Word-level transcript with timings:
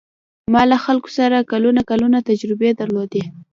ما 0.53 0.63
له 0.71 0.77
خلکو 0.85 1.09
سره 1.17 1.47
کلونه 1.51 1.81
کلونه 1.89 2.17
تجربې 2.29 2.69
درلودې. 2.79 3.23